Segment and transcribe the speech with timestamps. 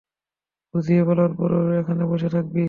[0.73, 2.59] বুঝিয়ে বলার পরেও এখানে বসে থাকবি?